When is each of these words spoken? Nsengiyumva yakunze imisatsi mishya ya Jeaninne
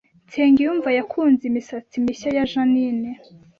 Nsengiyumva 0.27 0.89
yakunze 0.97 1.43
imisatsi 1.49 1.95
mishya 2.03 2.29
ya 2.37 2.43
Jeaninne 2.51 3.11